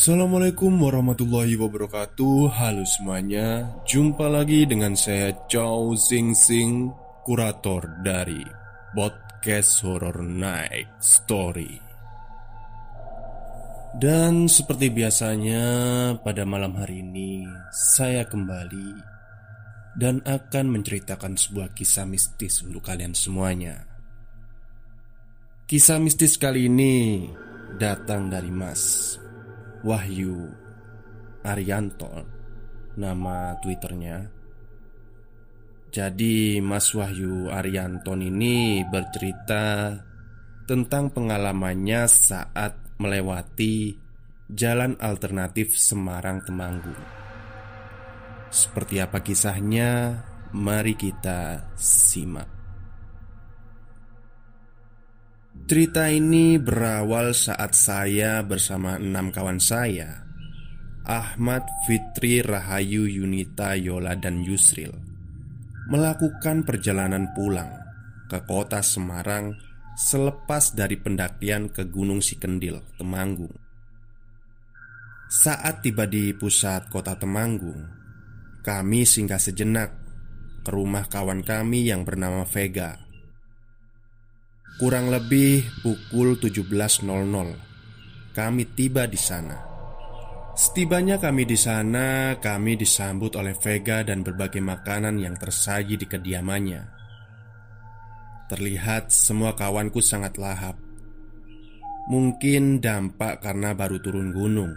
Assalamualaikum 0.00 0.80
warahmatullahi 0.80 1.60
wabarakatuh. 1.60 2.56
Halo 2.56 2.88
semuanya. 2.88 3.68
Jumpa 3.84 4.32
lagi 4.32 4.64
dengan 4.64 4.96
saya 4.96 5.28
Chow 5.44 5.92
Sing 5.92 6.32
Sing 6.32 6.88
Kurator 7.20 8.00
dari 8.00 8.40
Podcast 8.96 9.84
Horror 9.84 10.24
Night 10.24 10.88
Story. 11.04 11.76
Dan 14.00 14.48
seperti 14.48 14.88
biasanya 14.88 15.64
pada 16.24 16.48
malam 16.48 16.80
hari 16.80 17.04
ini 17.04 17.44
Saya 17.68 18.24
kembali 18.24 18.96
Dan 20.00 20.24
akan 20.24 20.80
menceritakan 20.80 21.36
sebuah 21.36 21.76
kisah 21.76 22.08
mistis 22.08 22.64
untuk 22.64 22.88
kalian 22.88 23.12
semuanya. 23.12 23.84
Kisah 25.68 26.00
mistis 26.00 26.40
kali 26.40 26.72
ini 26.72 27.28
datang 27.76 28.32
dari 28.32 28.48
Mas 28.48 29.19
Wahyu 29.80 30.44
Arianto 31.40 32.12
Nama 33.00 33.56
twitternya. 33.64 34.28
Jadi 35.88 36.60
Mas 36.60 36.92
Wahyu 36.92 37.48
Arianton 37.48 38.20
ini 38.20 38.84
bercerita 38.84 39.96
Tentang 40.68 41.08
pengalamannya 41.10 42.04
saat 42.06 43.00
melewati 43.00 43.96
Jalan 44.52 45.00
alternatif 45.00 45.74
Semarang 45.80 46.44
Temanggung 46.44 47.00
Seperti 48.52 49.00
apa 49.00 49.24
kisahnya? 49.24 50.22
Mari 50.50 50.98
kita 50.98 51.72
simak 51.78 52.59
Cerita 55.68 56.08
ini 56.08 56.56
berawal 56.56 57.36
saat 57.36 57.76
saya 57.76 58.40
bersama 58.40 58.96
enam 58.96 59.28
kawan 59.28 59.60
saya 59.60 60.24
Ahmad, 61.04 61.66
Fitri, 61.84 62.40
Rahayu, 62.40 63.04
Yunita, 63.04 63.76
Yola, 63.76 64.16
dan 64.16 64.40
Yusril 64.46 64.94
Melakukan 65.90 66.62
perjalanan 66.62 67.34
pulang 67.34 67.68
ke 68.30 68.40
kota 68.46 68.80
Semarang 68.80 69.58
Selepas 69.98 70.72
dari 70.72 70.96
pendakian 70.96 71.68
ke 71.68 71.84
Gunung 71.84 72.24
Sikendil, 72.24 72.80
Temanggung. 72.96 73.52
Saat 75.28 75.84
tiba 75.84 76.08
di 76.08 76.32
pusat 76.32 76.88
kota 76.88 77.18
Temanggung 77.18 77.84
Kami 78.64 79.02
singgah 79.04 79.42
sejenak 79.42 79.90
ke 80.60 80.70
rumah 80.70 81.08
kawan 81.08 81.40
kami 81.40 81.88
yang 81.88 82.04
bernama 82.04 82.44
Vega 82.44 83.09
Kurang 84.80 85.12
lebih 85.12 85.68
pukul 85.84 86.40
17.00 86.40 87.04
Kami 88.32 88.64
tiba 88.72 89.04
di 89.04 89.20
sana 89.20 89.70
Setibanya 90.56 91.20
kami 91.20 91.44
di 91.44 91.52
sana, 91.52 92.40
kami 92.40 92.80
disambut 92.80 93.36
oleh 93.36 93.52
Vega 93.60 94.00
dan 94.00 94.24
berbagai 94.24 94.64
makanan 94.64 95.20
yang 95.20 95.36
tersaji 95.36 96.00
di 96.00 96.04
kediamannya. 96.08 96.84
Terlihat 98.48 99.12
semua 99.12 99.52
kawanku 99.52 100.00
sangat 100.00 100.40
lahap. 100.40 100.80
Mungkin 102.08 102.80
dampak 102.80 103.44
karena 103.44 103.76
baru 103.76 104.00
turun 104.00 104.32
gunung. 104.32 104.72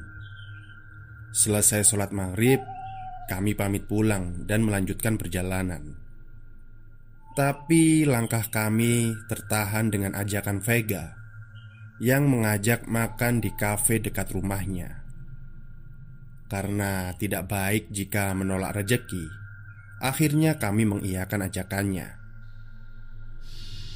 Selesai 1.32 1.84
sholat 1.88 2.12
maghrib, 2.12 2.60
kami 3.32 3.56
pamit 3.56 3.88
pulang 3.88 4.44
dan 4.48 4.68
melanjutkan 4.68 5.16
perjalanan. 5.16 6.03
Tapi 7.34 8.06
langkah 8.06 8.46
kami 8.46 9.10
tertahan 9.26 9.90
dengan 9.90 10.14
ajakan 10.14 10.62
Vega 10.62 11.18
yang 11.98 12.30
mengajak 12.30 12.86
makan 12.86 13.42
di 13.42 13.50
kafe 13.58 13.98
dekat 13.98 14.38
rumahnya. 14.38 15.02
Karena 16.46 17.10
tidak 17.18 17.50
baik 17.50 17.90
jika 17.90 18.38
menolak 18.38 18.78
rejeki, 18.78 19.26
akhirnya 19.98 20.62
kami 20.62 20.86
mengiyakan 20.86 21.50
ajakannya. 21.50 22.22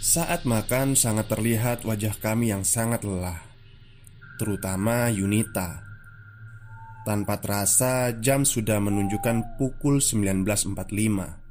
Saat 0.01 0.49
makan 0.49 0.97
sangat 0.97 1.29
terlihat 1.29 1.85
wajah 1.85 2.17
kami 2.17 2.49
yang 2.49 2.65
sangat 2.65 3.05
lelah, 3.05 3.37
terutama 4.41 5.13
Yunita. 5.13 5.85
Tanpa 7.05 7.37
terasa 7.37 8.17
jam 8.17 8.41
sudah 8.41 8.81
menunjukkan 8.81 9.61
pukul 9.61 10.01
19.45 10.01 11.46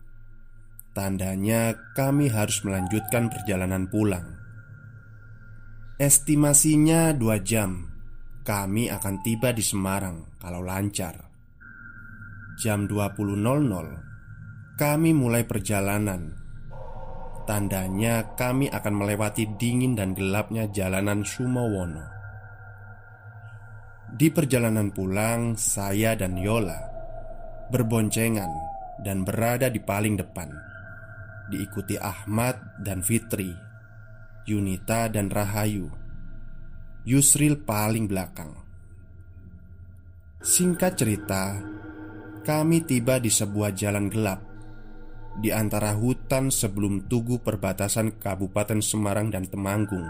Tandanya 0.96 1.92
kami 1.92 2.32
harus 2.32 2.64
melanjutkan 2.64 3.28
perjalanan 3.28 3.84
pulang. 3.84 4.32
Estimasinya 6.00 7.12
dua 7.12 7.36
jam. 7.44 7.92
Kami 8.40 8.88
akan 8.88 9.20
tiba 9.20 9.52
di 9.52 9.60
Semarang 9.60 10.40
kalau 10.40 10.64
lancar. 10.64 11.20
Jam 12.56 12.88
20.00 12.88 13.12
Kami 14.80 15.10
mulai 15.12 15.44
perjalanan. 15.44 16.32
Tandanya 17.44 18.32
kami 18.32 18.72
akan 18.72 18.94
melewati 18.96 19.52
dingin 19.60 19.92
dan 20.00 20.16
gelapnya 20.16 20.64
jalanan 20.72 21.28
Sumowono. 21.28 22.08
Di 24.16 24.32
perjalanan 24.32 24.88
pulang, 24.96 25.60
saya 25.60 26.16
dan 26.16 26.40
Yola 26.40 26.80
Berboncengan 27.68 28.48
dan 29.04 29.28
berada 29.28 29.68
di 29.68 29.82
paling 29.82 30.16
depan 30.16 30.75
diikuti 31.52 32.00
Ahmad 32.00 32.80
dan 32.82 33.02
Fitri, 33.02 33.54
Yunita 34.46 35.10
dan 35.10 35.30
Rahayu. 35.30 35.90
Yusril 37.06 37.62
paling 37.62 38.10
belakang. 38.10 38.50
Singkat 40.42 40.98
cerita, 40.98 41.58
kami 42.42 42.82
tiba 42.82 43.22
di 43.22 43.30
sebuah 43.30 43.74
jalan 43.74 44.10
gelap 44.10 44.42
di 45.36 45.52
antara 45.52 45.92
hutan 45.92 46.48
sebelum 46.48 47.04
tugu 47.12 47.44
perbatasan 47.44 48.16
Kabupaten 48.16 48.80
Semarang 48.80 49.28
dan 49.28 49.44
Temanggung. 49.44 50.08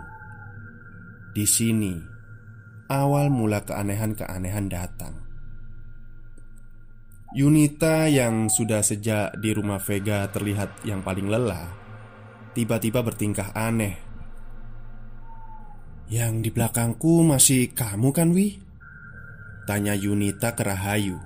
Di 1.34 1.44
sini, 1.44 1.98
awal 2.86 3.28
mula 3.28 3.66
keanehan-keanehan 3.66 4.70
datang. 4.70 5.25
Yunita 7.36 8.08
yang 8.08 8.48
sudah 8.48 8.80
sejak 8.80 9.36
di 9.36 9.52
rumah 9.52 9.76
Vega 9.76 10.24
terlihat 10.32 10.88
yang 10.88 11.04
paling 11.04 11.28
lelah 11.28 11.69
Tiba-tiba 12.56 13.04
bertingkah 13.04 13.52
aneh. 13.52 14.00
Yang 16.08 16.32
di 16.41 16.50
belakangku 16.56 17.20
masih 17.28 17.76
kamu 17.76 18.16
kan 18.16 18.32
Wi? 18.32 18.56
Tanya 19.69 19.92
Yunita 19.92 20.56
ke 20.56 20.64
Rahayu. 20.64 21.20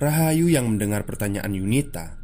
Rahayu 0.00 0.48
yang 0.48 0.72
mendengar 0.72 1.04
pertanyaan 1.04 1.52
Yunita 1.52 2.16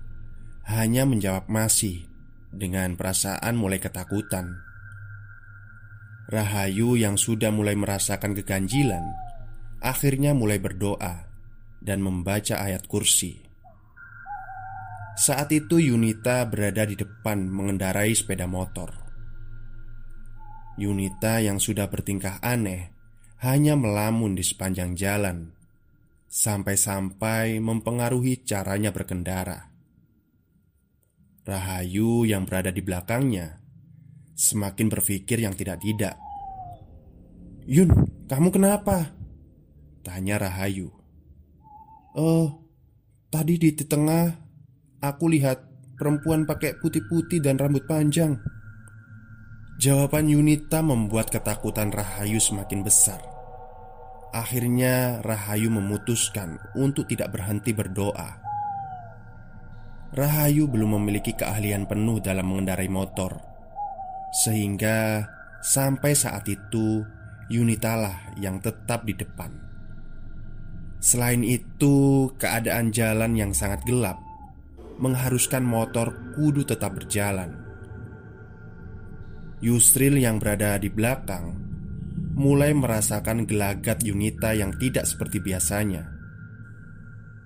Hanya 0.64 1.04
menjawab 1.04 1.52
masih 1.52 2.08
Dengan 2.48 2.96
perasaan 2.96 3.52
mulai 3.52 3.84
ketakutan. 3.84 4.64
Rahayu 6.32 6.96
yang 6.96 7.20
sudah 7.20 7.52
mulai 7.52 7.76
merasakan 7.76 8.32
keganjilan 8.32 9.04
Akhirnya 9.84 10.32
mulai 10.32 10.56
berdoa 10.56 11.31
dan 11.82 11.98
membaca 11.98 12.62
ayat 12.62 12.86
kursi. 12.86 13.42
Saat 15.18 15.52
itu 15.52 15.76
Yunita 15.76 16.46
berada 16.48 16.88
di 16.88 16.96
depan 16.96 17.44
mengendarai 17.50 18.16
sepeda 18.16 18.48
motor. 18.48 18.94
Yunita 20.80 21.42
yang 21.44 21.60
sudah 21.60 21.90
bertingkah 21.92 22.40
aneh 22.40 22.88
hanya 23.44 23.76
melamun 23.76 24.32
di 24.32 24.40
sepanjang 24.40 24.96
jalan 24.96 25.52
sampai-sampai 26.32 27.60
mempengaruhi 27.60 28.40
caranya 28.40 28.88
berkendara. 28.88 29.68
Rahayu 31.44 32.24
yang 32.24 32.48
berada 32.48 32.72
di 32.72 32.80
belakangnya 32.80 33.60
semakin 34.32 34.88
berpikir 34.88 35.44
yang 35.44 35.52
tidak-tidak. 35.52 36.16
"Yun, 37.68 37.92
kamu 38.32 38.48
kenapa?" 38.48 39.12
tanya 40.00 40.40
Rahayu. 40.40 41.01
Oh, 42.12 42.68
tadi 43.32 43.56
di 43.56 43.72
tengah 43.72 44.28
aku 45.00 45.32
lihat 45.32 45.64
perempuan 45.96 46.44
pakai 46.44 46.76
putih-putih 46.76 47.40
dan 47.40 47.56
rambut 47.56 47.88
panjang. 47.88 48.36
Jawaban 49.80 50.28
Yunita 50.28 50.84
membuat 50.84 51.32
ketakutan 51.32 51.88
Rahayu 51.88 52.36
semakin 52.36 52.84
besar. 52.84 53.16
Akhirnya 54.36 55.24
Rahayu 55.24 55.72
memutuskan 55.72 56.60
untuk 56.76 57.08
tidak 57.08 57.32
berhenti 57.32 57.72
berdoa. 57.72 58.44
Rahayu 60.12 60.68
belum 60.68 61.00
memiliki 61.00 61.32
keahlian 61.32 61.88
penuh 61.88 62.20
dalam 62.20 62.44
mengendarai 62.44 62.92
motor, 62.92 63.40
sehingga 64.44 65.24
sampai 65.64 66.12
saat 66.12 66.44
itu 66.44 67.00
Yunitalah 67.48 68.36
yang 68.36 68.60
tetap 68.60 69.08
di 69.08 69.16
depan. 69.16 69.71
Selain 71.02 71.42
itu, 71.42 72.30
keadaan 72.38 72.94
jalan 72.94 73.34
yang 73.34 73.50
sangat 73.50 73.82
gelap 73.82 74.22
mengharuskan 75.02 75.66
motor 75.66 76.14
kudu 76.38 76.62
tetap 76.62 76.94
berjalan. 76.94 77.58
Yusril 79.58 80.22
yang 80.22 80.38
berada 80.38 80.78
di 80.78 80.86
belakang 80.94 81.58
mulai 82.38 82.70
merasakan 82.70 83.50
gelagat 83.50 84.06
Yunita 84.06 84.54
yang 84.54 84.78
tidak 84.78 85.02
seperti 85.10 85.42
biasanya. 85.42 86.06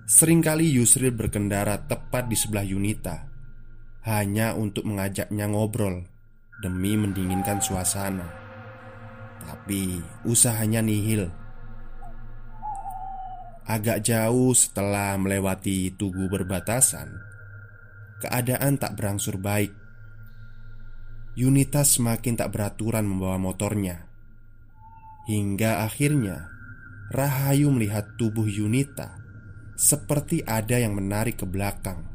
Seringkali 0.05 0.77
Yusril 0.77 1.17
berkendara 1.17 1.81
tepat 1.89 2.29
di 2.29 2.37
sebelah 2.37 2.63
Yunita 2.63 3.25
hanya 4.05 4.53
untuk 4.55 4.85
mengajaknya 4.85 5.49
ngobrol 5.49 6.05
demi 6.61 6.93
mendinginkan 6.93 7.59
suasana. 7.59 8.29
Tapi 9.41 9.97
usahanya 10.29 10.85
nihil. 10.85 11.46
Agak 13.67 14.07
jauh 14.07 14.55
setelah 14.55 15.19
melewati 15.19 15.91
tugu 15.99 16.31
berbatasan, 16.31 17.19
keadaan 18.23 18.79
tak 18.79 18.95
berangsur 18.95 19.35
baik. 19.43 19.75
Yunita 21.35 21.83
semakin 21.83 22.39
tak 22.39 22.55
beraturan 22.55 23.03
membawa 23.03 23.35
motornya. 23.35 24.07
Hingga 25.27 25.83
akhirnya 25.83 26.47
Rahayu 27.11 27.71
melihat 27.71 28.15
tubuh 28.15 28.47
Yunita 28.47 29.19
seperti 29.75 30.47
ada 30.47 30.79
yang 30.79 30.95
menarik 30.95 31.39
ke 31.39 31.47
belakang. 31.47 32.07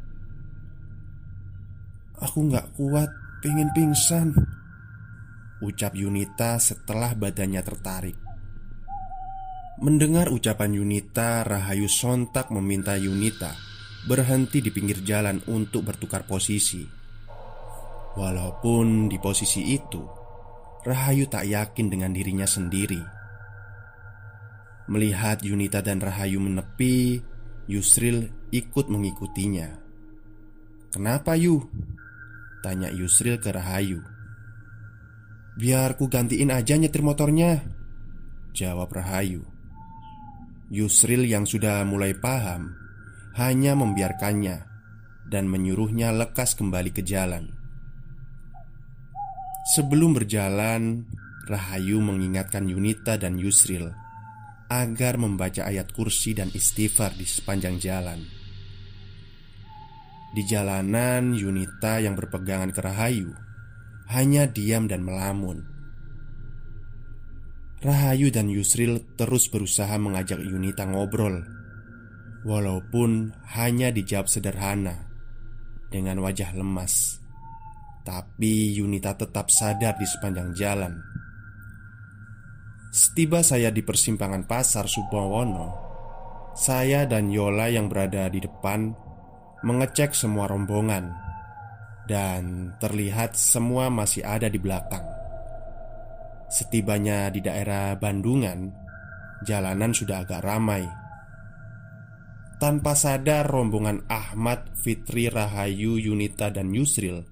Aku 2.17 2.49
gak 2.49 2.73
kuat, 2.77 3.09
pengen 3.45 3.69
pingsan 3.77 4.33
Ucap 5.63 5.95
Yunita 5.95 6.57
setelah 6.59 7.15
badannya 7.15 7.63
tertarik 7.63 8.22
Mendengar 9.83 10.31
ucapan 10.31 10.79
Yunita, 10.79 11.43
Rahayu 11.43 11.91
sontak 11.91 12.55
meminta 12.55 12.95
Yunita 12.95 13.51
berhenti 14.07 14.63
di 14.63 14.71
pinggir 14.71 15.03
jalan 15.03 15.43
untuk 15.51 15.83
bertukar 15.91 16.23
posisi. 16.23 16.87
Walaupun 18.15 19.11
di 19.11 19.19
posisi 19.19 19.75
itu, 19.75 20.07
Rahayu 20.87 21.27
tak 21.27 21.51
yakin 21.51 21.91
dengan 21.91 22.15
dirinya 22.15 22.47
sendiri. 22.47 23.03
Melihat 24.87 25.43
Yunita 25.43 25.83
dan 25.83 25.99
Rahayu 25.99 26.39
menepi, 26.39 27.19
Yusril 27.67 28.31
ikut 28.55 28.87
mengikutinya. 28.87 29.83
"Kenapa, 30.95 31.35
Yu?" 31.35 31.59
tanya 32.63 32.87
Yusril 32.87 33.43
ke 33.43 33.51
Rahayu. 33.51 33.99
"Biar 35.59 35.99
ku 35.99 36.07
gantiin 36.07 36.55
aja 36.55 36.79
nyetir 36.79 37.03
motornya," 37.03 37.67
jawab 38.55 38.87
Rahayu. 38.95 39.52
Yusril 40.73 41.29
yang 41.29 41.45
sudah 41.45 41.85
mulai 41.85 42.17
paham 42.17 42.73
hanya 43.37 43.77
membiarkannya 43.77 44.65
dan 45.29 45.45
menyuruhnya 45.45 46.17
lekas 46.17 46.57
kembali 46.57 46.97
ke 46.97 47.05
jalan. 47.05 47.53
Sebelum 49.77 50.17
berjalan, 50.17 51.05
Rahayu 51.45 52.01
mengingatkan 52.01 52.65
Yunita 52.73 53.21
dan 53.21 53.37
Yusril 53.37 53.93
agar 54.73 55.21
membaca 55.21 55.69
ayat 55.69 55.93
kursi 55.93 56.33
dan 56.33 56.49
istighfar 56.49 57.21
di 57.21 57.29
sepanjang 57.29 57.77
jalan. 57.77 58.25
Di 60.33 60.43
jalanan, 60.49 61.37
Yunita 61.37 62.01
yang 62.01 62.17
berpegangan 62.17 62.73
ke 62.73 62.81
Rahayu 62.81 63.37
hanya 64.09 64.49
diam 64.49 64.89
dan 64.89 65.05
melamun. 65.05 65.72
Rahayu 67.83 68.31
dan 68.31 68.47
Yusril 68.47 69.03
terus 69.19 69.51
berusaha 69.51 69.99
mengajak 69.99 70.39
Yunita 70.39 70.87
ngobrol, 70.87 71.43
walaupun 72.47 73.35
hanya 73.59 73.91
dijawab 73.91 74.31
sederhana 74.31 75.11
dengan 75.91 76.23
wajah 76.23 76.55
lemas. 76.55 77.23
Tapi 78.03 78.79
Yunita 78.79 79.15
tetap 79.15 79.47
sadar 79.47 79.95
di 79.95 80.07
sepanjang 80.07 80.51
jalan 80.59 80.99
Setiba 82.91 83.47
saya 83.47 83.71
di 83.71 83.79
persimpangan 83.79 84.43
pasar 84.43 84.91
Subawono 84.91 85.71
Saya 86.59 87.07
dan 87.07 87.31
Yola 87.31 87.71
yang 87.71 87.87
berada 87.87 88.27
di 88.27 88.43
depan 88.43 88.91
Mengecek 89.63 90.19
semua 90.19 90.51
rombongan 90.51 91.15
Dan 92.11 92.75
terlihat 92.83 93.39
semua 93.39 93.87
masih 93.87 94.27
ada 94.27 94.51
di 94.51 94.59
belakang 94.59 95.22
Setibanya 96.53 97.33
di 97.33 97.41
daerah 97.41 97.97
Bandungan 97.97 98.69
Jalanan 99.41 99.97
sudah 99.97 100.21
agak 100.21 100.45
ramai 100.45 100.85
Tanpa 102.61 102.93
sadar 102.93 103.49
rombongan 103.49 104.05
Ahmad, 104.13 104.77
Fitri, 104.77 105.33
Rahayu, 105.33 105.97
Yunita, 105.97 106.53
dan 106.53 106.71
Yusril 106.71 107.25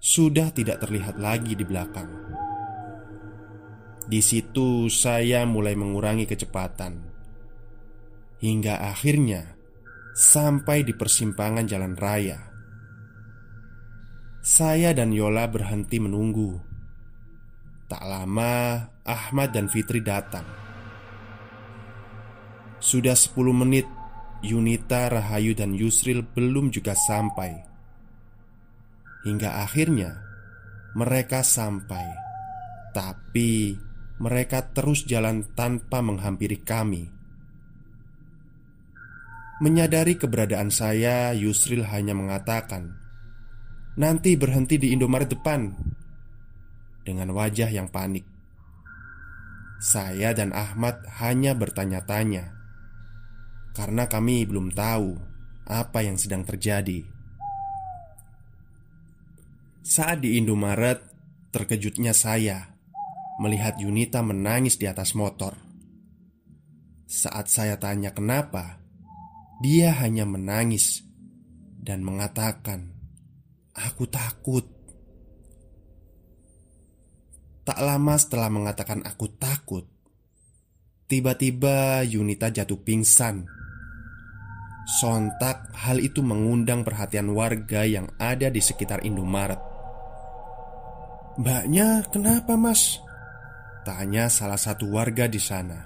sudah 0.00 0.48
tidak 0.48 0.80
terlihat 0.80 1.20
lagi 1.20 1.52
di 1.52 1.60
belakang. 1.60 2.08
Di 4.08 4.24
situ 4.24 4.88
saya 4.88 5.44
mulai 5.44 5.76
mengurangi 5.76 6.24
kecepatan 6.24 7.04
hingga 8.40 8.80
akhirnya 8.80 9.60
sampai 10.16 10.82
di 10.82 10.96
persimpangan 10.96 11.68
jalan 11.68 11.94
raya. 11.94 12.40
Saya 14.40 14.96
dan 14.96 15.12
Yola 15.12 15.44
berhenti 15.52 16.00
menunggu. 16.00 16.69
Tak 17.90 18.06
lama, 18.06 18.86
Ahmad 19.02 19.50
dan 19.50 19.66
Fitri 19.66 19.98
datang. 19.98 20.46
Sudah 22.78 23.18
10 23.18 23.50
menit, 23.50 23.82
Yunita, 24.46 25.10
Rahayu, 25.10 25.58
dan 25.58 25.74
Yusril 25.74 26.22
belum 26.22 26.70
juga 26.70 26.94
sampai. 26.94 27.50
Hingga 29.26 29.66
akhirnya 29.66 30.22
mereka 30.94 31.42
sampai, 31.42 32.06
tapi 32.94 33.74
mereka 34.22 34.70
terus 34.70 35.02
jalan 35.02 35.50
tanpa 35.58 35.98
menghampiri 35.98 36.62
kami. 36.62 37.10
Menyadari 39.66 40.14
keberadaan 40.14 40.70
saya, 40.70 41.34
Yusril 41.34 41.82
hanya 41.90 42.14
mengatakan, 42.14 42.96
"Nanti 43.98 44.38
berhenti 44.38 44.78
di 44.78 44.94
Indomaret 44.94 45.26
depan." 45.26 45.98
Dengan 47.00 47.32
wajah 47.32 47.72
yang 47.72 47.88
panik, 47.88 48.28
saya 49.80 50.36
dan 50.36 50.52
Ahmad 50.52 51.00
hanya 51.24 51.56
bertanya-tanya 51.56 52.52
karena 53.72 54.04
kami 54.04 54.44
belum 54.44 54.76
tahu 54.76 55.16
apa 55.64 56.04
yang 56.04 56.20
sedang 56.20 56.44
terjadi. 56.44 57.00
Saat 59.80 60.20
di 60.20 60.36
Indomaret, 60.36 61.00
terkejutnya 61.48 62.12
saya 62.12 62.76
melihat 63.40 63.80
Yunita 63.80 64.20
menangis 64.20 64.76
di 64.76 64.84
atas 64.84 65.16
motor. 65.16 65.56
Saat 67.08 67.48
saya 67.48 67.80
tanya 67.80 68.12
kenapa, 68.12 68.78
dia 69.64 69.96
hanya 69.98 70.28
menangis 70.28 71.02
dan 71.80 72.04
mengatakan, 72.04 72.92
"Aku 73.72 74.04
takut." 74.06 74.79
Tak 77.70 77.86
lama 77.86 78.18
setelah 78.18 78.50
mengatakan 78.50 78.98
"aku 79.06 79.30
takut", 79.38 79.86
tiba-tiba 81.06 82.02
Yunita 82.02 82.50
jatuh 82.50 82.82
pingsan. 82.82 83.46
Sontak, 84.98 85.70
hal 85.78 86.02
itu 86.02 86.18
mengundang 86.18 86.82
perhatian 86.82 87.30
warga 87.30 87.86
yang 87.86 88.10
ada 88.18 88.50
di 88.50 88.58
sekitar 88.58 89.06
Indomaret. 89.06 89.62
Mbaknya 91.38 92.10
kenapa 92.10 92.58
mas? 92.58 92.98
Tanya 93.86 94.26
salah 94.26 94.58
satu 94.58 94.90
warga 94.90 95.30
di 95.30 95.38
sana 95.38 95.78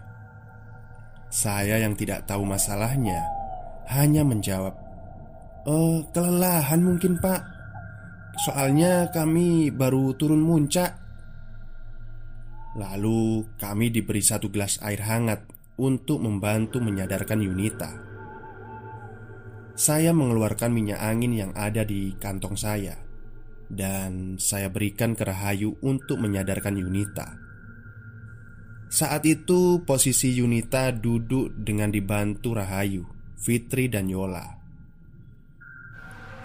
Saya 1.30 1.78
yang 1.78 1.94
tidak 1.94 2.26
tahu 2.26 2.42
masalahnya 2.42 3.22
Hanya 3.86 4.26
menjawab 4.26 4.74
Eh, 5.62 5.98
kelelahan 6.10 6.82
mungkin 6.82 7.22
pak 7.22 7.44
Soalnya 8.42 9.14
kami 9.14 9.70
baru 9.70 10.10
turun 10.18 10.42
muncak 10.42 11.03
Lalu 12.74 13.46
kami 13.56 13.94
diberi 13.94 14.22
satu 14.22 14.50
gelas 14.50 14.82
air 14.82 15.02
hangat 15.06 15.46
Untuk 15.78 16.18
membantu 16.18 16.82
menyadarkan 16.82 17.38
Yunita 17.42 17.90
Saya 19.78 20.10
mengeluarkan 20.10 20.74
minyak 20.74 20.98
angin 20.98 21.34
yang 21.34 21.52
ada 21.54 21.86
di 21.86 22.14
kantong 22.18 22.58
saya 22.58 23.04
dan 23.70 24.36
saya 24.36 24.68
berikan 24.68 25.16
ke 25.16 25.24
Rahayu 25.24 25.76
untuk 25.80 26.20
menyadarkan 26.20 26.76
Yunita. 26.76 27.40
Saat 28.92 29.26
itu 29.26 29.82
posisi 29.82 30.38
Yunita 30.38 30.94
duduk 30.94 31.50
dengan 31.58 31.90
dibantu 31.90 32.54
Rahayu, 32.54 33.02
Fitri 33.34 33.90
dan 33.90 34.06
Yola. 34.06 34.46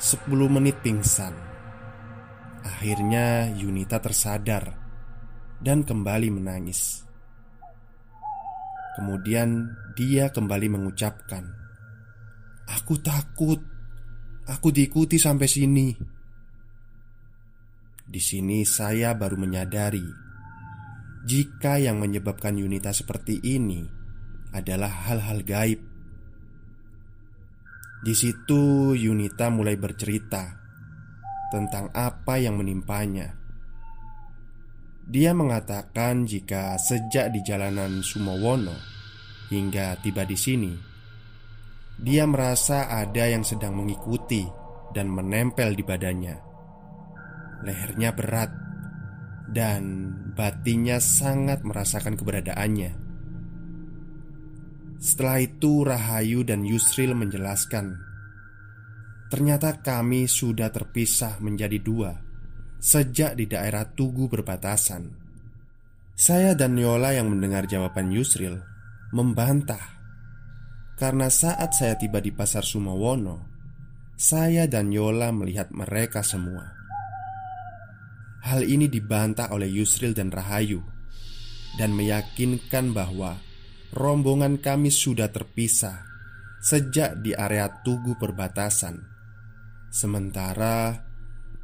Sepuluh 0.02 0.50
menit 0.50 0.82
pingsan. 0.82 1.36
Akhirnya 2.66 3.52
Yunita 3.54 4.02
tersadar 4.02 4.89
dan 5.60 5.84
kembali 5.84 6.32
menangis. 6.32 7.04
Kemudian 9.00 9.72
dia 9.96 10.28
kembali 10.32 10.68
mengucapkan, 10.72 11.48
"Aku 12.68 13.00
takut. 13.00 13.64
Aku 14.50 14.74
diikuti 14.74 15.16
sampai 15.16 15.48
sini." 15.48 15.88
Di 18.10 18.18
sini 18.18 18.66
saya 18.66 19.14
baru 19.14 19.38
menyadari 19.38 20.30
jika 21.24 21.78
yang 21.78 22.00
menyebabkan 22.00 22.58
Yunita 22.58 22.90
seperti 22.96 23.38
ini 23.44 23.86
adalah 24.56 24.90
hal-hal 25.08 25.46
gaib. 25.46 25.80
Di 28.00 28.14
situ 28.16 28.96
Yunita 28.96 29.52
mulai 29.52 29.76
bercerita 29.76 30.58
tentang 31.52 31.92
apa 31.92 32.40
yang 32.40 32.56
menimpanya. 32.56 33.39
Dia 35.10 35.34
mengatakan 35.34 36.30
jika 36.30 36.78
sejak 36.78 37.34
di 37.34 37.42
jalanan 37.42 38.06
Sumowono 38.06 38.78
hingga 39.50 39.98
tiba 40.06 40.22
di 40.22 40.38
sini, 40.38 40.70
dia 41.98 42.30
merasa 42.30 42.94
ada 42.94 43.26
yang 43.26 43.42
sedang 43.42 43.74
mengikuti 43.74 44.46
dan 44.94 45.10
menempel 45.10 45.74
di 45.74 45.82
badannya. 45.82 46.38
Lehernya 47.66 48.14
berat 48.14 48.54
dan 49.50 50.14
batinnya 50.38 51.02
sangat 51.02 51.66
merasakan 51.66 52.14
keberadaannya. 52.14 52.94
Setelah 55.02 55.42
itu, 55.42 55.90
Rahayu 55.90 56.46
dan 56.46 56.62
Yusril 56.62 57.18
menjelaskan, 57.18 57.98
ternyata 59.34 59.82
kami 59.82 60.30
sudah 60.30 60.70
terpisah 60.70 61.42
menjadi 61.42 61.82
dua 61.82 62.29
sejak 62.80 63.36
di 63.36 63.46
daerah 63.46 63.84
Tugu 63.84 64.32
berbatasan. 64.32 65.12
Saya 66.16 66.56
dan 66.56 66.76
Yola 66.76 67.16
yang 67.16 67.32
mendengar 67.32 67.64
jawaban 67.68 68.12
Yusril 68.12 68.60
membantah 69.16 70.00
karena 71.00 71.32
saat 71.32 71.72
saya 71.72 71.96
tiba 71.96 72.20
di 72.20 72.36
pasar 72.36 72.68
Sumowono, 72.68 73.48
saya 74.20 74.68
dan 74.68 74.92
Yola 74.92 75.32
melihat 75.32 75.72
mereka 75.72 76.20
semua. 76.20 76.76
Hal 78.44 78.68
ini 78.68 78.92
dibantah 78.92 79.52
oleh 79.56 79.72
Yusril 79.72 80.12
dan 80.12 80.28
Rahayu 80.28 80.84
dan 81.80 81.96
meyakinkan 81.96 82.92
bahwa 82.92 83.40
rombongan 83.96 84.60
kami 84.60 84.92
sudah 84.92 85.32
terpisah 85.32 86.04
sejak 86.60 87.24
di 87.24 87.32
area 87.32 87.72
tugu 87.84 88.20
perbatasan. 88.20 89.00
Sementara 89.88 91.09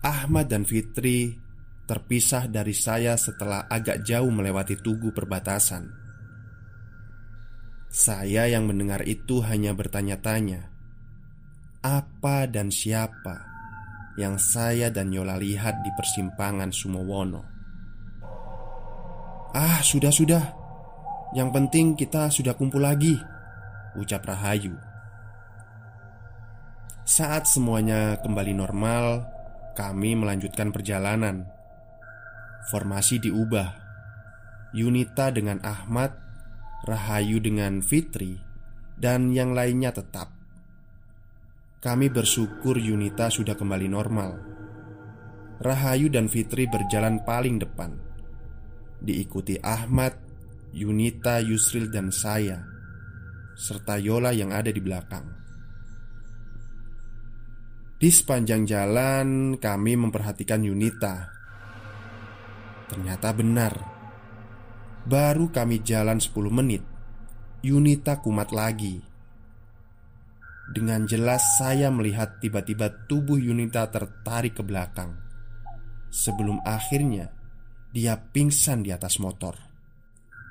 Ahmad 0.05 0.45
dan 0.53 0.69
Fitri 0.69 1.33
terpisah 1.89 2.45
dari 2.45 2.77
saya 2.77 3.17
setelah 3.17 3.65
agak 3.65 4.05
jauh 4.05 4.29
melewati 4.29 4.77
tugu 4.77 5.09
perbatasan. 5.09 5.89
Saya 7.89 8.45
yang 8.45 8.69
mendengar 8.69 9.01
itu 9.01 9.41
hanya 9.41 9.73
bertanya-tanya, 9.73 10.69
apa 11.81 12.45
dan 12.45 12.69
siapa 12.69 13.49
yang 14.21 14.37
saya 14.37 14.93
dan 14.93 15.09
Yola 15.09 15.41
lihat 15.41 15.81
di 15.81 15.89
persimpangan 15.97 16.69
Sumowono. 16.69 17.41
Ah, 19.57 19.81
sudah-sudah. 19.81 20.65
Yang 21.33 21.49
penting 21.49 21.87
kita 21.97 22.29
sudah 22.29 22.53
kumpul 22.53 22.85
lagi, 22.85 23.17
ucap 23.97 24.21
Rahayu. 24.21 24.77
Saat 27.05 27.49
semuanya 27.49 28.19
kembali 28.19 28.53
normal, 28.53 29.34
kami 29.75 30.15
melanjutkan 30.15 30.71
perjalanan. 30.71 31.51
Formasi 32.71 33.19
diubah. 33.19 33.83
Yunita 34.71 35.29
dengan 35.35 35.59
Ahmad, 35.61 36.15
Rahayu 36.87 37.43
dengan 37.43 37.83
Fitri, 37.83 38.39
dan 38.95 39.35
yang 39.35 39.51
lainnya 39.51 39.91
tetap. 39.91 40.31
Kami 41.83 42.09
bersyukur 42.09 42.79
Yunita 42.79 43.29
sudah 43.29 43.53
kembali 43.53 43.87
normal. 43.91 44.31
Rahayu 45.61 46.11
dan 46.11 46.27
Fitri 46.27 46.67
berjalan 46.67 47.23
paling 47.23 47.61
depan, 47.63 47.95
diikuti 48.99 49.55
Ahmad, 49.63 50.19
Yunita, 50.75 51.39
Yusril, 51.39 51.87
dan 51.87 52.11
saya, 52.11 52.59
serta 53.55 53.95
Yola 53.95 54.35
yang 54.35 54.51
ada 54.51 54.67
di 54.67 54.83
belakang. 54.83 55.44
Di 58.05 58.13
sepanjang 58.13 58.69
jalan, 58.69 59.57
kami 59.57 59.97
memperhatikan 59.97 60.61
Yunita. 60.61 61.25
Ternyata 62.85 63.33
benar, 63.33 63.73
baru 65.09 65.49
kami 65.49 65.81
jalan 65.81 66.21
10 66.21 66.53
menit. 66.53 66.85
Yunita 67.65 68.21
kumat 68.21 68.53
lagi 68.53 69.01
dengan 70.69 71.09
jelas 71.09 71.57
saya 71.57 71.89
melihat 71.89 72.37
tiba-tiba 72.37 73.09
tubuh 73.09 73.41
Yunita 73.41 73.89
tertarik 73.89 74.53
ke 74.53 74.61
belakang 74.61 75.17
Sebelum 76.13 76.61
akhirnya 76.61 77.33
dia 77.89 78.21
pingsan 78.21 78.85
di 78.85 78.93
atas 78.93 79.17
motor 79.17 79.57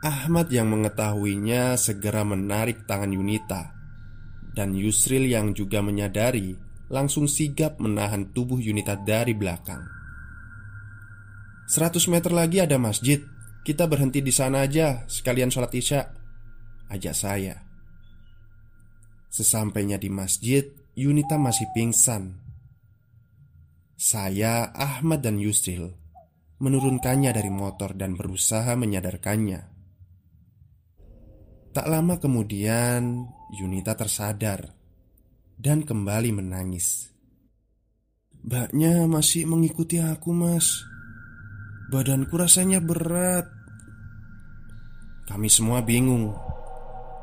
Ahmad 0.03 0.51
yang 0.51 0.75
mengetahuinya 0.75 1.79
segera 1.79 2.27
menarik 2.27 2.83
tangan 2.83 3.15
Yunita 3.15 3.71
Dan 4.51 4.75
Yusril 4.75 5.31
yang 5.31 5.55
juga 5.55 5.79
menyadari 5.87 6.64
langsung 6.93 7.29
sigap 7.29 7.81
menahan 7.81 8.33
tubuh 8.33 8.61
Yunita 8.61 8.97
dari 8.99 9.33
belakang 9.33 9.85
100 11.71 11.97
meter 12.13 12.33
lagi 12.33 12.61
ada 12.61 12.77
masjid 12.77 13.25
Kita 13.65 13.89
berhenti 13.89 14.21
di 14.21 14.29
sana 14.29 14.69
aja 14.69 15.09
sekalian 15.09 15.49
sholat 15.49 15.73
isya 15.73 16.01
Ajak 16.93 17.17
saya 17.17 17.65
Sesampainya 19.35 19.99
di 19.99 20.15
masjid, 20.15 20.63
Yunita 20.95 21.35
masih 21.35 21.67
pingsan. 21.75 22.39
Saya, 23.99 24.71
Ahmad, 24.71 25.27
dan 25.27 25.43
Yusril 25.43 25.91
menurunkannya 26.63 27.35
dari 27.35 27.51
motor 27.51 27.99
dan 27.99 28.15
berusaha 28.15 28.79
menyadarkannya. 28.79 29.75
Tak 31.75 31.87
lama 31.91 32.23
kemudian, 32.23 33.27
Yunita 33.59 33.99
tersadar 33.99 34.84
dan 35.59 35.87
kembali 35.87 36.31
menangis. 36.35 37.11
Mbaknya 38.45 39.09
masih 39.09 39.49
mengikuti 39.49 39.99
aku, 40.01 40.35
Mas. 40.37 40.85
Badanku 41.89 42.37
rasanya 42.37 42.81
berat. 42.81 43.49
Kami 45.25 45.49
semua 45.49 45.81
bingung 45.81 46.37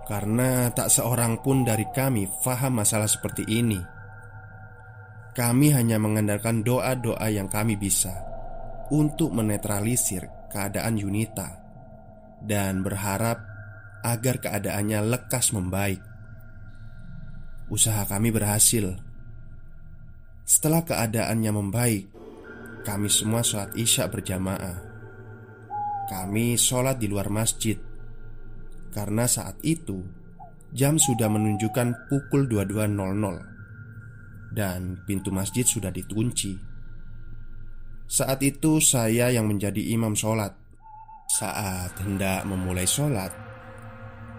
karena 0.10 0.74
tak 0.74 0.90
seorang 0.90 1.40
pun 1.40 1.64
dari 1.64 1.86
kami 1.88 2.28
faham 2.42 2.82
masalah 2.82 3.08
seperti 3.08 3.46
ini. 3.48 3.80
Kami 5.32 5.72
hanya 5.72 5.96
mengandalkan 5.96 6.66
doa-doa 6.66 7.32
yang 7.32 7.48
kami 7.48 7.80
bisa 7.80 8.12
untuk 8.92 9.32
menetralisir 9.32 10.28
keadaan 10.52 11.00
Yunita 11.00 11.64
dan 12.44 12.84
berharap 12.84 13.40
agar 14.04 14.44
keadaannya 14.44 15.00
lekas 15.08 15.56
membaik. 15.56 16.11
Usaha 17.72 18.04
kami 18.04 18.36
berhasil. 18.36 19.00
Setelah 20.44 20.84
keadaannya 20.84 21.52
membaik, 21.56 22.12
kami 22.84 23.08
semua 23.08 23.48
sholat 23.48 23.72
isya 23.80 24.12
berjamaah. 24.12 24.92
Kami 26.12 26.60
sholat 26.60 27.00
di 27.00 27.08
luar 27.08 27.32
masjid 27.32 27.80
karena 28.92 29.24
saat 29.24 29.56
itu 29.64 30.04
jam 30.76 31.00
sudah 31.00 31.32
menunjukkan 31.32 32.12
pukul 32.12 32.52
22.00 32.52 34.52
dan 34.52 35.00
pintu 35.08 35.32
masjid 35.32 35.64
sudah 35.64 35.96
dikunci. 35.96 36.60
Saat 38.12 38.44
itu 38.44 38.84
saya 38.84 39.32
yang 39.32 39.48
menjadi 39.48 39.80
imam 39.96 40.12
sholat. 40.12 40.52
Saat 41.32 41.96
hendak 42.04 42.44
memulai 42.44 42.84
sholat, 42.84 43.32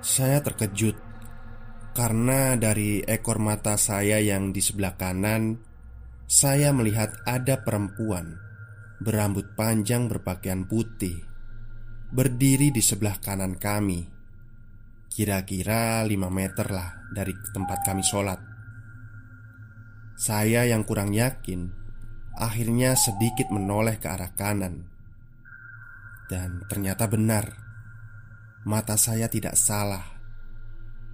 saya 0.04 0.44
terkejut 0.44 1.11
karena 1.92 2.56
dari 2.56 3.04
ekor 3.04 3.38
mata 3.38 3.76
saya 3.76 4.18
yang 4.18 4.50
di 4.50 4.60
sebelah 4.64 4.96
kanan, 4.96 5.60
saya 6.24 6.72
melihat 6.72 7.12
ada 7.28 7.60
perempuan 7.60 8.36
berambut 9.00 9.52
panjang 9.52 10.08
berpakaian 10.08 10.64
putih 10.64 11.20
berdiri 12.12 12.72
di 12.72 12.80
sebelah 12.84 13.20
kanan 13.20 13.56
kami. 13.56 14.04
Kira-kira 15.12 16.00
5 16.04 16.08
meter 16.32 16.66
lah 16.72 17.12
dari 17.12 17.36
tempat 17.52 17.78
kami 17.84 18.00
sholat. 18.00 18.40
Saya 20.16 20.64
yang 20.64 20.88
kurang 20.88 21.12
yakin 21.12 21.82
Akhirnya 22.32 22.96
sedikit 22.96 23.52
menoleh 23.52 24.00
ke 24.00 24.08
arah 24.08 24.32
kanan. 24.32 24.88
Dan 26.32 26.64
ternyata 26.64 27.04
benar 27.04 27.44
Mata 28.64 28.96
saya 28.96 29.28
tidak 29.28 29.58
salah 29.58 30.21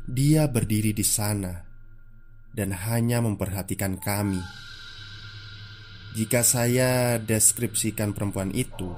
Dia 0.09 0.49
berdiri 0.49 0.97
di 0.97 1.05
sana 1.05 1.53
Dan 2.49 2.73
hanya 2.73 3.21
memperhatikan 3.21 4.01
kami 4.01 4.41
Jika 6.17 6.41
saya 6.41 7.21
deskripsikan 7.21 8.17
perempuan 8.17 8.49
itu 8.57 8.89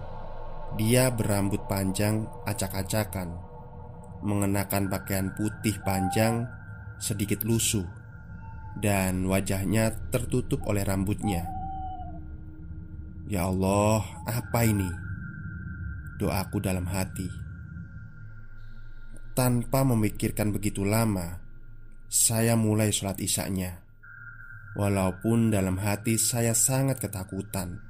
Dia 0.79 1.11
berambut 1.11 1.67
panjang 1.67 2.31
acak-acakan 2.47 3.51
mengenakan 4.21 4.93
pakaian 4.93 5.33
putih 5.33 5.81
panjang, 5.81 6.45
sedikit 7.01 7.41
lusuh, 7.45 7.85
dan 8.77 9.25
wajahnya 9.25 9.97
tertutup 10.13 10.61
oleh 10.69 10.85
rambutnya. 10.85 11.49
Ya 13.31 13.49
Allah, 13.49 14.05
apa 14.29 14.61
ini? 14.67 14.91
doaku 16.21 16.61
dalam 16.61 16.85
hati. 16.85 17.50
Tanpa 19.41 19.89
memikirkan 19.89 20.53
begitu 20.53 20.85
lama, 20.85 21.41
saya 22.13 22.61
mulai 22.61 22.93
sholat 22.93 23.17
isaknya. 23.25 23.81
Walaupun 24.77 25.49
dalam 25.49 25.81
hati 25.81 26.21
saya 26.21 26.53
sangat 26.53 27.01
ketakutan. 27.01 27.81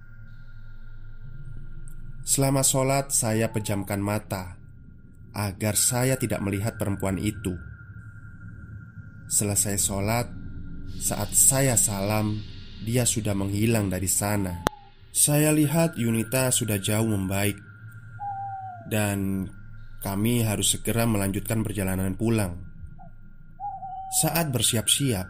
Selama 2.23 2.63
sholat, 2.63 3.11
saya 3.11 3.51
pejamkan 3.51 3.99
mata 3.99 4.63
agar 5.35 5.75
saya 5.75 6.15
tidak 6.15 6.39
melihat 6.39 6.79
perempuan 6.79 7.19
itu. 7.19 7.59
Selesai 9.27 9.75
sholat, 9.75 10.31
saat 11.03 11.35
saya 11.35 11.75
salam, 11.75 12.39
dia 12.87 13.03
sudah 13.03 13.35
menghilang 13.35 13.91
dari 13.91 14.07
sana. 14.07 14.71
Saya 15.11 15.51
lihat 15.51 15.99
Yunita 15.99 16.55
sudah 16.55 16.79
jauh 16.79 17.11
membaik, 17.11 17.59
dan 18.87 19.51
kami 20.01 20.43
harus 20.45 20.77
segera 20.77 21.05
melanjutkan 21.05 21.61
perjalanan 21.65 22.17
pulang. 22.17 22.57
Saat 24.21 24.51
bersiap-siap, 24.51 25.29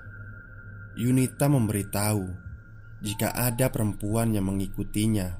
Yunita 0.97 1.47
memberitahu 1.47 2.25
jika 3.05 3.35
ada 3.37 3.69
perempuan 3.71 4.33
yang 4.33 4.49
mengikutinya. 4.49 5.39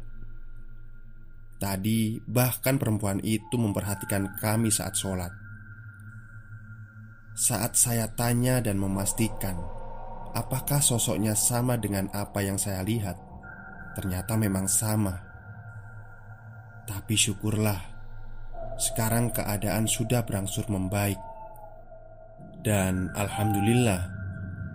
Tadi, 1.61 2.21
bahkan 2.25 2.81
perempuan 2.81 3.21
itu 3.21 3.57
memperhatikan 3.57 4.39
kami 4.41 4.73
saat 4.73 4.97
sholat. 4.97 5.33
Saat 7.37 7.77
saya 7.77 8.09
tanya 8.13 8.65
dan 8.65 8.81
memastikan 8.81 9.81
Apakah 10.31 10.79
sosoknya 10.79 11.35
sama 11.35 11.75
dengan 11.75 12.07
apa 12.15 12.39
yang 12.39 12.55
saya 12.55 12.87
lihat? 12.87 13.19
Ternyata 13.99 14.39
memang 14.39 14.71
sama. 14.71 15.19
Tapi 16.87 17.19
syukurlah, 17.19 17.90
sekarang 18.81 19.29
keadaan 19.37 19.85
sudah 19.85 20.25
berangsur 20.25 20.65
membaik. 20.73 21.21
Dan 22.65 23.13
alhamdulillah, 23.13 24.09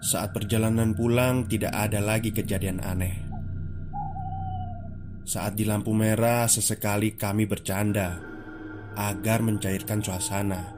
saat 0.05 0.29
perjalanan 0.29 0.93
pulang 0.93 1.49
tidak 1.49 1.73
ada 1.73 1.97
lagi 1.97 2.29
kejadian 2.29 2.85
aneh. 2.85 3.17
Saat 5.25 5.57
di 5.57 5.65
lampu 5.65 5.89
merah, 5.97 6.45
sesekali 6.45 7.17
kami 7.17 7.49
bercanda 7.49 8.21
agar 8.93 9.41
mencairkan 9.41 10.05
suasana. 10.05 10.75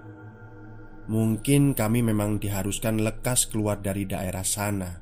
Mungkin 1.07 1.71
kami 1.71 2.03
memang 2.03 2.39
diharuskan 2.39 2.99
lekas 2.99 3.47
keluar 3.47 3.79
dari 3.79 4.03
daerah 4.03 4.43
sana 4.43 4.99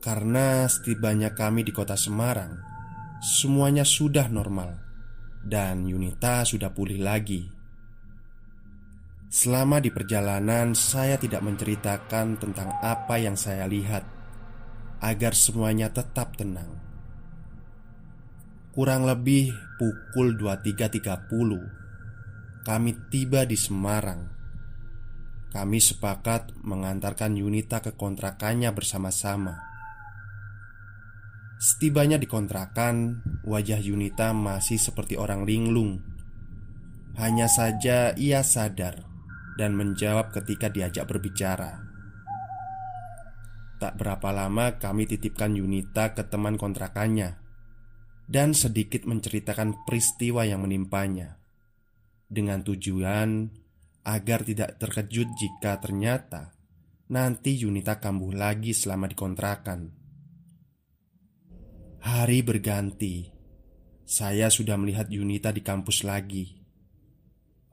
Karena 0.00 0.64
setibanya 0.64 1.36
kami 1.36 1.68
di 1.68 1.72
kota 1.76 2.00
Semarang 2.00 2.56
Semuanya 3.20 3.84
sudah 3.84 4.32
normal 4.32 4.85
Dan 5.46 5.86
Yunita 5.86 6.42
sudah 6.42 6.74
pulih 6.74 6.98
lagi. 6.98 7.46
Selama 9.30 9.78
di 9.78 9.94
perjalanan 9.94 10.74
saya 10.74 11.14
tidak 11.22 11.38
menceritakan 11.46 12.34
tentang 12.34 12.74
apa 12.82 13.14
yang 13.22 13.38
saya 13.38 13.70
lihat 13.70 14.02
Agar 14.98 15.38
semuanya 15.38 15.86
tetap 15.92 16.34
tenang. 16.34 16.82
Kurang 18.74 19.06
lebih 19.06 19.54
pukul 19.78 20.34
23.30 20.34 22.66
Kami 22.66 22.90
tiba 23.06 23.46
di 23.46 23.54
Semarang. 23.54 24.26
Kami 25.54 25.78
sepakat 25.78 26.58
mengantarkan 26.66 27.38
Yunita 27.38 27.78
ke 27.84 27.94
kontrakannya 27.94 28.74
bersama-sama. 28.74 29.76
Setibanya 31.56 32.20
di 32.20 32.28
kontrakan, 32.28 33.24
wajah 33.46 33.78
Yunita 33.78 34.34
masih 34.34 34.76
seperti 34.76 35.14
orang 35.14 35.46
linglung. 35.46 36.02
Hanya 37.16 37.48
saja 37.48 38.12
ia 38.18 38.44
sadar 38.44 39.06
dan 39.56 39.72
menjawab 39.72 40.34
ketika 40.34 40.68
diajak 40.68 41.08
berbicara. 41.08 41.80
Tak 43.80 43.96
berapa 43.96 44.34
lama 44.34 44.76
kami 44.76 45.08
titipkan 45.08 45.56
Yunita 45.56 46.12
ke 46.12 46.26
teman 46.28 46.60
kontrakannya 46.60 47.40
dan 48.26 48.52
sedikit 48.52 49.06
menceritakan 49.06 49.86
peristiwa 49.86 50.42
yang 50.42 50.66
menimpanya 50.66 51.38
dengan 52.26 52.66
tujuan 52.66 53.48
agar 54.02 54.42
tidak 54.42 54.82
terkejut 54.82 55.28
jika 55.38 55.78
ternyata 55.78 56.56
nanti 57.06 57.54
Yunita 57.54 58.02
kambuh 58.02 58.34
lagi 58.34 58.74
selama 58.74 59.06
dikontrakan. 59.06 59.94
Hari 62.06 62.38
berganti, 62.46 63.35
saya 64.06 64.46
sudah 64.46 64.78
melihat 64.78 65.10
Yunita 65.10 65.50
di 65.50 65.66
kampus 65.66 66.06
lagi. 66.06 66.46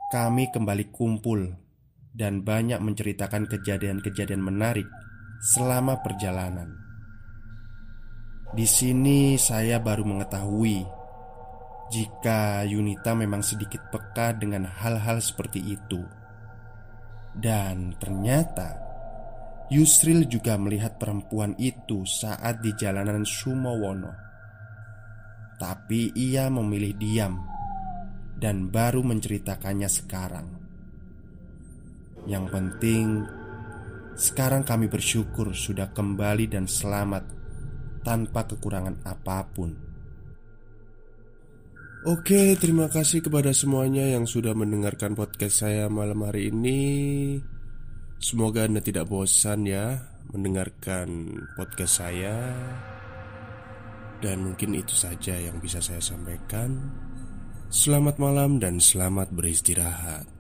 Kami 0.10 0.50
kembali 0.50 0.89
kumpul 0.89 1.46
dan 2.10 2.41
banyak 2.41 2.82
menceritakan 2.82 3.46
kejadian-kejadian 3.46 4.41
menarik 4.41 4.89
selama 5.54 6.02
perjalanan. 6.02 6.74
Di 8.50 8.65
sini 8.65 9.38
saya 9.38 9.78
baru 9.78 10.10
mengetahui 10.10 10.82
jika 11.93 12.65
Yunita 12.65 13.13
memang 13.13 13.46
sedikit 13.46 13.93
peka 13.93 14.34
dengan 14.34 14.65
hal-hal 14.65 15.22
seperti 15.22 15.62
itu. 15.62 16.02
Dan 17.34 17.93
ternyata 18.02 18.82
Yusril 19.69 20.26
juga 20.26 20.58
melihat 20.58 20.98
perempuan 20.98 21.54
itu 21.62 22.06
saat 22.10 22.62
di 22.62 22.74
jalanan 22.78 23.22
Sumowono 23.22 24.33
Tapi 25.63 26.12
ia 26.12 26.52
memilih 26.52 26.91
diam 26.99 27.39
Dan 28.36 28.67
baru 28.67 28.99
menceritakannya 28.99 29.88
sekarang 29.88 30.47
Yang 32.28 32.45
penting 32.52 33.06
Sekarang 34.19 34.67
kami 34.67 34.91
bersyukur 34.91 35.56
sudah 35.56 35.95
kembali 35.95 36.52
dan 36.52 36.67
selamat 36.67 37.23
Tanpa 38.04 38.43
kekurangan 38.43 39.08
apa 39.08 39.39
pun 39.47 39.71
Oke, 42.04 42.60
terima 42.60 42.91
kasih 42.91 43.23
kepada 43.23 43.56
semuanya 43.56 44.04
yang 44.04 44.28
sudah 44.28 44.52
mendengarkan 44.52 45.15
podcast 45.15 45.63
saya 45.63 45.88
malam 45.88 46.28
hari 46.28 46.52
ini. 46.52 46.80
Semoga 48.19 48.67
Anda 48.67 48.84
tidak 48.84 49.08
bosan 49.08 49.63
ya 49.63 50.12
mendengarkan 50.36 51.32
podcast 51.56 52.04
saya. 52.04 52.36
Dan 54.24 54.48
mungkin 54.48 54.72
itu 54.72 54.96
saja 54.96 55.36
yang 55.36 55.60
bisa 55.60 55.84
saya 55.84 56.00
sampaikan. 56.00 56.80
Selamat 57.68 58.24
malam 58.24 58.56
dan 58.56 58.80
selamat 58.80 59.36
beristirahat. 59.36 60.33